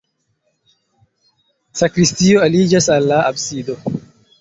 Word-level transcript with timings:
Sakristio 1.83 2.43
aliĝas 2.49 2.91
al 2.99 3.11
la 3.15 3.25
absido. 3.31 3.83